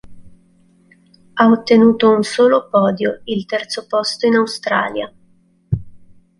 [1.35, 5.13] Ha ottenuto un solo podio, il terzo posto in Australia.